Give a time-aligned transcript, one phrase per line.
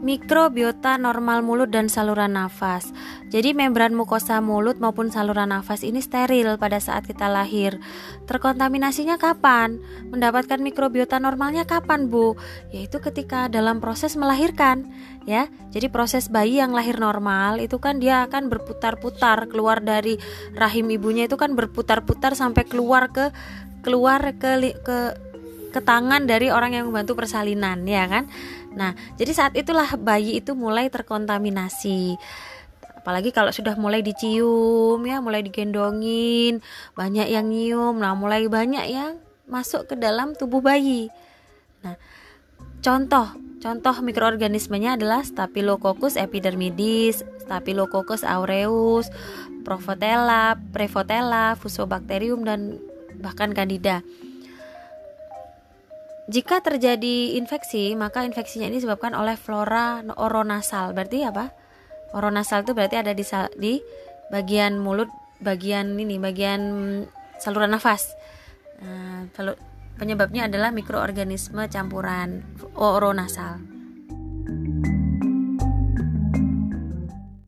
[0.00, 2.88] mikrobiota normal mulut dan saluran nafas.
[3.28, 7.78] Jadi membran mukosa mulut maupun saluran nafas ini steril pada saat kita lahir.
[8.24, 9.78] Terkontaminasinya kapan?
[10.08, 12.34] Mendapatkan mikrobiota normalnya kapan, Bu?
[12.72, 14.88] Yaitu ketika dalam proses melahirkan,
[15.28, 15.46] ya.
[15.70, 20.16] Jadi proses bayi yang lahir normal itu kan dia akan berputar-putar keluar dari
[20.56, 23.30] rahim ibunya itu kan berputar-putar sampai keluar ke
[23.80, 24.98] keluar ke ke
[25.70, 28.26] ke tangan dari orang yang membantu persalinan ya kan?
[28.74, 32.18] Nah jadi saat itulah bayi itu mulai terkontaminasi.
[33.00, 36.60] Apalagi kalau sudah mulai dicium ya mulai digendongin
[36.92, 39.16] banyak yang nyium nah mulai banyak yang
[39.48, 41.08] masuk ke dalam tubuh bayi.
[41.80, 41.96] Nah
[42.84, 49.08] contoh contoh mikroorganismenya adalah Staphylococcus epidermidis Staphylococcus aureus
[49.60, 52.80] Provotella, Prevotella, Fusobacterium dan
[53.20, 54.00] bahkan Candida.
[56.30, 60.94] Jika terjadi infeksi, maka infeksinya ini disebabkan oleh flora oronasal.
[60.94, 61.50] Berarti apa?
[62.14, 63.26] Oronasal itu berarti ada di
[63.58, 63.82] di
[64.30, 65.10] bagian mulut,
[65.42, 66.62] bagian ini, bagian
[67.42, 68.14] saluran nafas.
[68.78, 69.26] Nah,
[69.98, 72.46] penyebabnya adalah mikroorganisme campuran
[72.78, 73.69] oronasal.